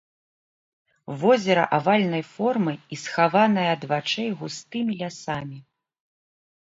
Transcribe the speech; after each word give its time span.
Возера 1.23 1.65
авальнай 1.77 2.23
формы 2.33 2.73
і 2.97 3.01
схаванае 3.03 3.67
ад 3.75 3.81
вачэй 3.95 4.29
густымі 4.41 4.93
лясамі. 5.03 5.57